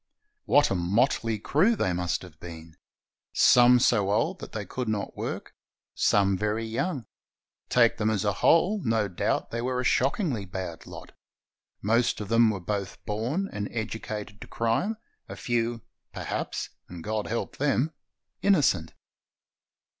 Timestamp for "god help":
17.03-17.57